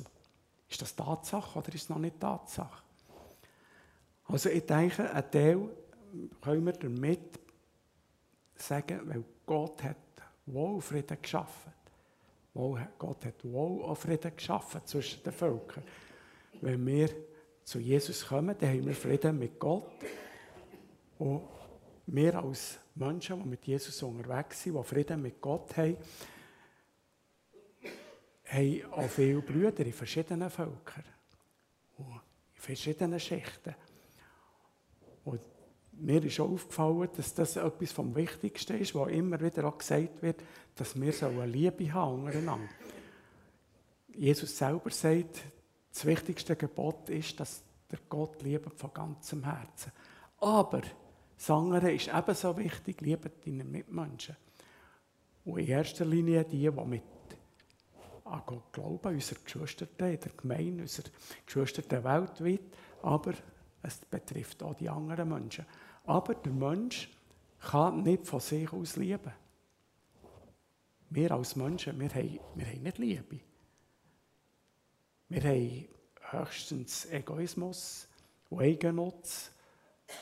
[0.70, 2.84] ist das Tatsache oder ist es noch nicht Tatsache?
[4.26, 5.70] Also ich denke, ein Teil
[6.42, 7.40] können wir damit
[8.56, 9.96] sagen, weil Gott hat
[10.46, 11.72] wohl Frieden geschaffen.
[12.54, 15.84] Gott hat wohl auch Frieden geschaffen zwischen den Völkern
[16.62, 17.10] wenn wir
[17.64, 19.92] zu Jesus kommen, dann haben wir Frieden mit Gott.
[21.18, 21.42] Und
[22.08, 25.98] wir als Menschen, die mit Jesus unterwegs sind, die Frieden mit Gott haben,
[28.46, 31.04] haben auch viele Brüder in verschiedenen Völkern
[31.98, 32.22] und
[32.56, 33.76] in verschiedenen Schichten.
[35.26, 35.42] Und
[35.92, 40.22] mir ist auch aufgefallen, dass das etwas vom Wichtigsten ist, was immer wieder auch gesagt
[40.22, 40.42] wird,
[40.76, 42.70] dass wir so eine Liebe haben untereinander.
[44.16, 45.44] Jesus selber sagt,
[45.98, 49.92] das wichtigste Gebot ist, dass der Gott liebt von ganzem Herzen.
[50.40, 50.82] Aber
[51.36, 54.36] das andere ist ebenso wichtig, liebt deine Mitmenschen.
[55.44, 57.02] Und in erster Linie die, die mit
[58.26, 61.10] an Gott glauben, unsere Geschwister in der Gemeinde, unsere
[61.46, 62.62] Geschwister weltweit,
[63.02, 63.34] aber
[63.82, 65.66] es betrifft auch die anderen Menschen.
[66.06, 67.10] Aber der Mensch
[67.60, 69.34] kann nicht von sich aus lieben.
[71.10, 73.40] Wir als Menschen, wir haben, wir haben nicht Liebe.
[75.30, 75.88] Wir haben
[76.32, 78.08] höchstens Egoismus
[78.50, 79.52] und Eigennutz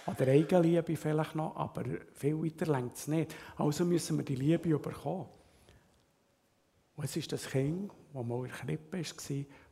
[0.07, 3.35] oder Eigenliebe vielleicht noch, aber viel weiter längt es nicht.
[3.55, 5.27] Also müssen wir die Liebe bekommen.
[6.95, 9.11] Und es ist das Kind, das mal in der Krippe war, das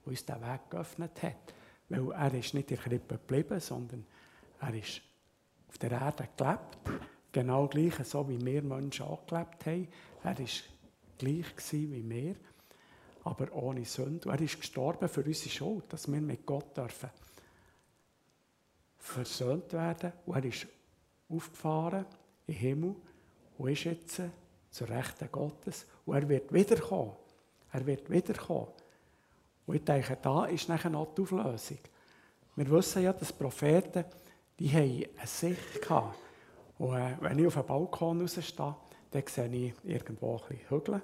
[0.06, 1.54] uns den Weg geöffnet hat.
[1.90, 4.06] Weil er ist nicht in der Krippe geblieben, sondern
[4.60, 5.02] er ist
[5.68, 7.02] auf der Erde gelebt.
[7.32, 9.88] Genau gleich, so wie wir Menschen auch gelebt haben.
[10.24, 10.46] Er war
[11.18, 12.36] gleich wie wir
[13.24, 14.30] aber ohne Sünde.
[14.30, 17.10] er ist gestorben für unsere Schuld, dass wir mit Gott dürfen
[18.98, 20.14] versöhnt werden.
[20.26, 20.66] Und er ist
[21.30, 22.06] aufgefahren
[22.48, 22.96] im Himmel
[23.58, 24.22] und ist jetzt
[24.72, 25.86] zur Rechten Gottes.
[26.06, 27.14] Und er wird wiederkommen.
[27.72, 28.68] Er wird wiederkommen.
[29.66, 31.80] Und ich denke, da ist nachher noch die Auflösung.
[32.56, 34.06] Wir wissen ja, dass Propheten,
[34.60, 36.18] die haben eine Sicht gehabt.
[36.78, 38.76] Und äh, wenn ich auf dem Balkon rausstehe,
[39.12, 41.02] dann sehe ich irgendwo ein bisschen Hügel.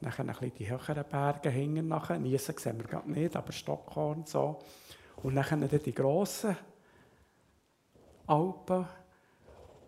[0.00, 2.18] Nachher ein bisschen die höheren Berge hingen nachher.
[2.18, 4.60] Niesen sehen wir gerade nicht, aber Stockhorn so.
[5.22, 6.56] Und dann die grossen
[8.26, 8.86] Alpen.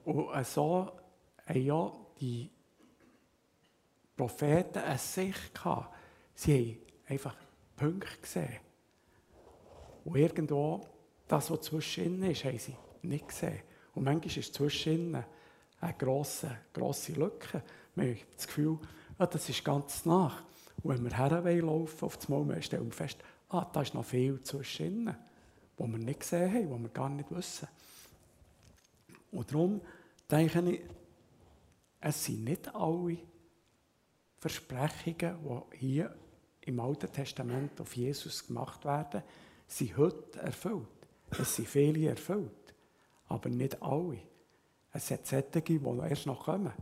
[0.04, 0.90] Und so
[1.46, 2.50] haben ja die
[4.16, 5.94] Propheten eine Sicht gehabt.
[6.34, 7.36] Sie haben einfach
[7.76, 8.58] Punkte gesehen.
[10.04, 10.80] Und irgendwo,
[11.28, 13.60] das, was zwischen ist, haben sie nicht gesehen.
[13.94, 15.22] Und manchmal ist zwischen
[15.80, 17.62] eine grosse, grosse Lücke.
[17.94, 18.78] Man hat das Gefühl,
[19.20, 20.42] ah, das ist ganz nach.
[20.82, 23.18] Und wenn wir herlaufen auf das Mal, stellen wir fest,
[23.50, 25.14] ah, da ist noch viel zwischen,
[25.76, 27.68] wo wir nicht gesehen haben, wo wir gar nicht wissen.
[29.30, 29.80] Und darum
[30.30, 30.80] denke ich,
[32.00, 33.18] es sind nicht alle
[34.38, 35.36] Versprechungen,
[35.72, 36.16] die hier
[36.62, 39.22] im Alten Testament auf Jesus gemacht werden,
[39.66, 40.86] sind heute erfüllt.
[41.30, 42.74] Es sind viele erfüllt,
[43.28, 44.22] aber nicht alle.
[44.92, 46.72] Es hat solche, die erst noch kommen.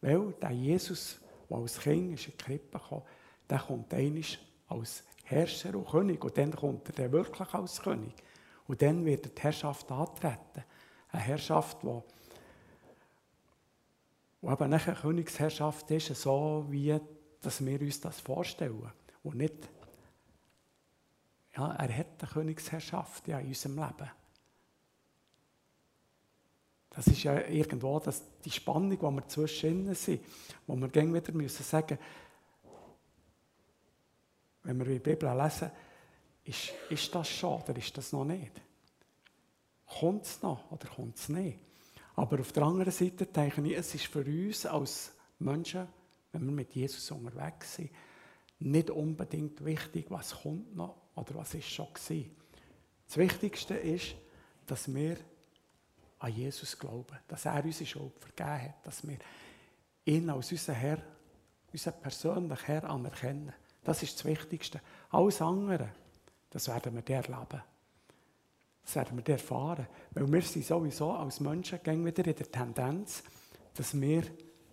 [0.00, 3.02] Weil der Jesus der als Kind in die Krippe kam,
[3.48, 4.22] der kommt einmal
[4.68, 6.24] als Herrscher und König.
[6.24, 8.14] Und dann kommt er dann wirklich als König.
[8.66, 10.64] Und dann wird er die Herrschaft antreten.
[11.10, 12.00] Eine Herrschaft, die,
[14.42, 16.98] die eben eine Königsherrschaft ist, so wie
[17.40, 18.90] dass wir uns das vorstellen.
[19.22, 19.68] Und nicht,
[21.56, 24.10] ja, er hat eine Königsherrschaft ja, in unserem Leben.
[26.96, 30.20] Das ist ja irgendwo das, die Spannung, die wir zwischen sind,
[30.66, 31.98] wo wir gehen wieder müssen sagen,
[34.62, 35.70] wenn wir die Bibel lesen,
[36.42, 38.52] ist, ist das schon oder ist das noch nicht?
[39.86, 41.58] Kommt es noch oder kommt es nicht?
[42.14, 45.86] Aber auf der anderen Seite denke ich, es ist für uns als Menschen,
[46.32, 47.90] wenn wir mit Jesus unterwegs sind,
[48.58, 52.34] nicht unbedingt wichtig, was kommt noch oder was ist schon gewesen.
[53.06, 54.14] Das Wichtigste ist,
[54.66, 55.18] dass wir
[56.18, 59.18] an Jesus glauben, dass er unsere Schuld vergeben hat, dass wir
[60.04, 60.98] ihn als unseren Herr,
[61.72, 63.52] unseren persönlichen Herr anerkennen.
[63.84, 64.80] Das ist das Wichtigste.
[65.10, 65.90] Alles andere,
[66.50, 67.62] das werden wir dir erleben.
[68.82, 69.86] Das werden wir dir erfahren.
[70.12, 73.22] Weil wir sind sowieso als Menschen gehen wieder in der Tendenz,
[73.74, 74.22] dass wir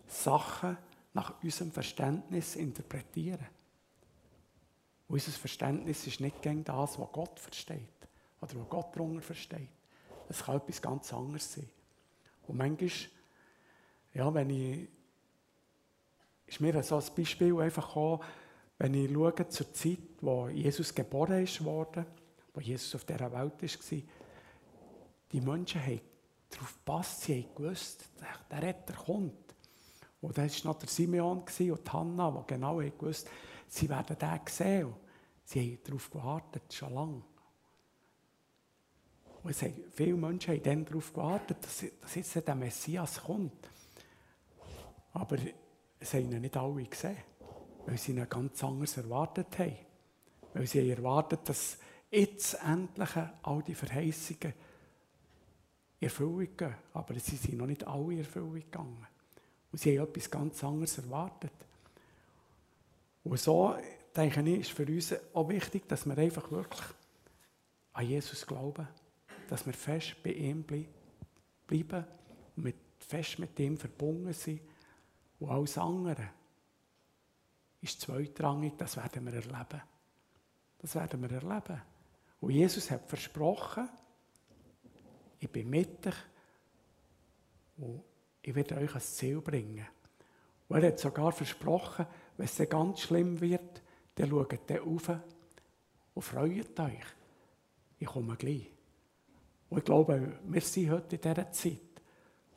[0.07, 0.77] Sachen
[1.13, 3.47] nach unserem Verständnis interpretieren.
[5.07, 8.07] Und unser Verständnis ist nicht gegen das, was Gott versteht
[8.39, 9.69] oder was Gott darunter versteht.
[10.29, 11.69] Es kann etwas ganz anderes sein.
[12.47, 12.89] Und manchmal,
[14.13, 14.87] ja, wenn ich,
[16.47, 18.21] ist mir so ein Beispiel einfach gekommen,
[18.77, 22.05] wenn ich schaue zur Zeit, wo Jesus geboren ist worden,
[22.53, 24.01] wo Jesus auf dieser Welt war,
[25.31, 26.01] die Menschen haben
[26.49, 28.09] darauf gepasst, sie haben gewusst,
[28.51, 29.55] der Retter kommt.
[30.21, 33.29] Und das war noch der Simeon und die Hanna, die genau gewusst
[33.73, 34.93] sie werden den sehen.
[35.43, 37.21] Sie haben darauf gewartet, schon lange.
[39.43, 43.69] Und es haben, viele Menschen haben dann darauf gewartet, dass, dass jetzt der Messias kommt.
[45.11, 45.37] Aber
[45.99, 47.17] es haben ihn nicht alle gesehen,
[47.85, 49.75] weil sie ihn ganz anders erwartet haben.
[50.53, 51.77] Weil sie haben erwartet, dass
[52.09, 53.09] jetzt endlich
[53.41, 54.53] all die Verheißungen
[55.99, 56.75] Erfüllung gehen.
[56.93, 59.07] Aber sie sind noch nicht alle in Erfüllung gegangen.
[59.71, 61.51] Und sie haben etwas ganz anderes erwartet.
[63.23, 63.75] Und so,
[64.15, 66.83] denke ich, ist für uns auch wichtig, dass wir einfach wirklich
[67.93, 68.87] an Jesus glauben
[69.49, 72.05] dass wir fest bei ihm bleiben
[72.55, 74.61] und mit, fest mit ihm verbunden sind.
[75.39, 76.29] Und alles andere
[77.81, 79.81] ist zweitrangig, das werden wir erleben.
[80.79, 81.81] Das werden wir erleben.
[82.39, 83.89] Und Jesus hat versprochen,
[85.39, 86.13] ich bin mit euch
[87.77, 88.03] und
[88.41, 89.85] ich werde euch ans Ziel bringen.
[90.67, 92.05] Und er hat sogar versprochen,
[92.37, 93.81] wenn es ganz schlimm wird,
[94.15, 95.09] dann schaut dann auf
[96.13, 97.05] und freut euch.
[97.99, 98.72] Ich komme gleich.
[99.73, 101.79] Und ich glaube, wir sind heute in dieser Zeit,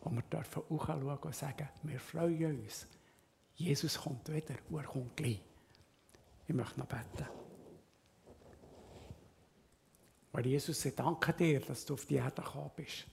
[0.03, 2.87] wo wir dürfen hochschauen und sagen, wir freuen uns.
[3.55, 5.41] Jesus kommt wieder und er kommt gleich.
[6.47, 7.27] Ich möchte noch beten.
[10.31, 13.07] Weil Jesus, ich danke dir, dass du auf die Erde gekommen bist.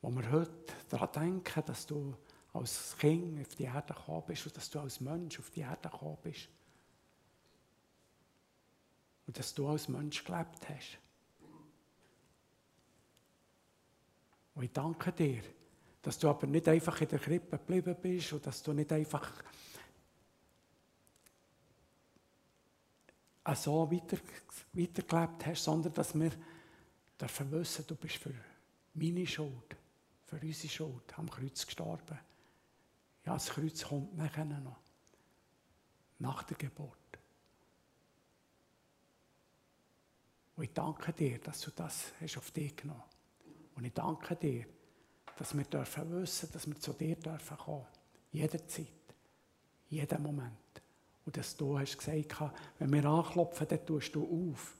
[0.00, 2.14] Wo wir heute daran denken, dass du
[2.52, 5.88] als Kind auf die Erde gekommen bist und dass du als Mensch auf die Erde
[5.88, 6.48] gekommen bist.
[9.26, 11.03] Und dass du als Mensch gelebt hast.
[14.54, 15.42] Und ich danke dir,
[16.02, 19.42] dass du aber nicht einfach in der Krippe geblieben bist und dass du nicht einfach
[23.54, 24.18] so weiter,
[24.72, 26.32] weitergelebt hast, sondern dass wir
[27.20, 28.34] dürfen wissen, du bist für
[28.94, 29.76] meine Schuld,
[30.24, 32.18] für unsere Schuld am Kreuz gestorben.
[33.24, 34.76] Ja, das Kreuz kommt nachher noch.
[36.18, 36.98] Nach der Geburt.
[40.56, 43.13] Und ich danke dir, dass du das hast auf dich genommen hast.
[43.76, 44.66] Und ich danke dir,
[45.36, 47.86] dass wir dürfen wissen, dass wir zu dir dürfen kommen.
[48.30, 48.88] Jederzeit.
[49.88, 50.52] Jeden Moment.
[51.24, 54.76] Und dass du hast gesagt, wenn wir anklopfen, dann tust du auf.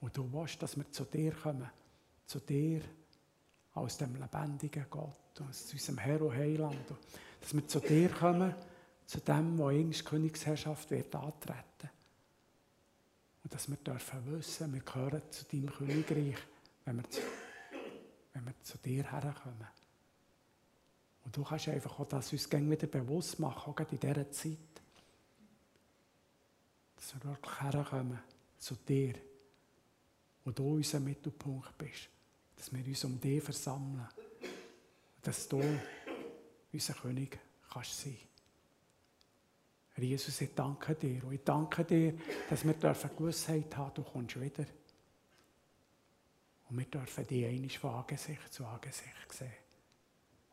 [0.00, 1.70] Und du willst, dass wir zu dir kommen.
[2.26, 2.82] Zu dir
[3.74, 6.76] aus dem lebendigen Gott, aus unserem Herr und Heiland.
[7.40, 8.54] Dass wir zu dir kommen,
[9.06, 11.62] zu dem, wo eigentlich Königsherrschaft wird antreten.
[11.82, 12.01] Und
[13.52, 16.38] dass wir dürfen wissen, wir gehören zu deinem Königreich,
[16.86, 17.20] wenn wir zu,
[18.32, 19.68] wenn wir zu dir herkommen.
[21.24, 24.58] Und du kannst einfach auch das uns wieder bewusst machen, auch in dieser Zeit.
[26.96, 28.18] Dass wir wirklich herkommen
[28.58, 29.14] zu dir,
[30.44, 32.08] wo du unser Mittelpunkt bist.
[32.56, 34.08] Dass wir uns um dich versammeln.
[35.20, 35.62] Dass du
[36.72, 37.38] unser König
[37.70, 38.16] kannst sein.
[39.94, 41.22] Herr Jesus, ich danke dir.
[41.24, 42.14] Und ich danke dir,
[42.48, 44.64] dass wir dürfen Gewissheit haben, du kommst wieder.
[46.68, 49.52] Und wir dürfen dich einmal von Angesicht zu Angesicht sehen.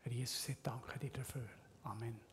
[0.02, 1.48] Herr Jesus, ich danke dir dafür.
[1.84, 2.29] Amen.